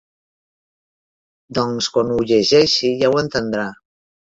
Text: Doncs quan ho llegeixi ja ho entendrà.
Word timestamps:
Doncs 1.59 1.91
quan 1.97 2.15
ho 2.15 2.19
llegeixi 2.33 2.93
ja 3.05 3.13
ho 3.15 3.23
entendrà. 3.27 3.71